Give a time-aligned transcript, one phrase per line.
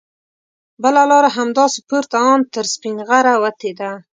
[0.83, 3.91] بله لاره همداسې پورته ان تر سپینغره وتې ده.